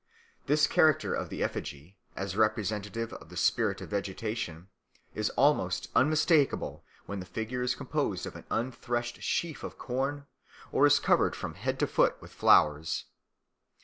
This 0.47 0.65
character 0.65 1.13
of 1.13 1.29
the 1.29 1.43
effigy, 1.43 1.99
as 2.15 2.35
representative 2.35 3.13
of 3.13 3.29
the 3.29 3.37
spirit 3.37 3.81
of 3.81 3.91
vegetation, 3.91 4.67
is 5.13 5.29
almost 5.37 5.89
unmistakable 5.93 6.83
when 7.05 7.19
the 7.19 7.25
figure 7.27 7.61
is 7.61 7.75
composed 7.75 8.25
of 8.25 8.35
an 8.35 8.45
unthreshed 8.49 9.21
sheaf 9.21 9.61
of 9.63 9.77
corn 9.77 10.25
or 10.71 10.87
is 10.87 10.97
covered 10.99 11.35
from 11.35 11.53
head 11.53 11.77
to 11.77 11.85
foot 11.85 12.19
with 12.19 12.31
flowers. 12.31 13.05